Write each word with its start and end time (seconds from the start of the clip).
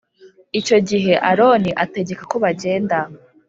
Icyogihe 0.59 1.13
aroni 1.29 1.71
ategeka 1.83 2.23
ko 2.31 2.35
bagenda 2.43 2.97